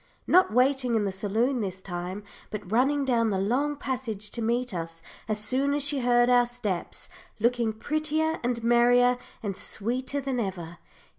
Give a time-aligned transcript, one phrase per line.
[0.25, 4.73] Not waiting in the saloon this time, but running down the long passage to meet
[4.73, 7.07] us as soon as she heard our steps,
[7.39, 10.79] looking prettier, and merrier, and sweeter than ever.